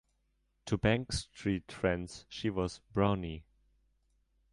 To 0.65 0.79
Bank 0.79 1.11
Street 1.11 1.71
friends 1.71 2.25
she 2.27 2.49
was 2.49 2.81
"Brownie". 2.91 3.45